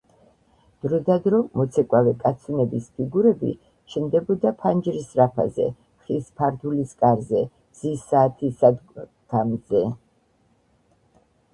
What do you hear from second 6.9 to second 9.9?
კარზე, მზის საათის სადგმაზე.